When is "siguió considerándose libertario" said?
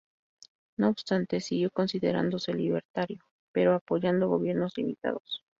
1.41-3.19